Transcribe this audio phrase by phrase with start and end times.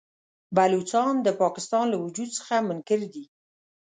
[0.55, 3.25] بلوڅان د پاکستان له وجود څخه منکر دي.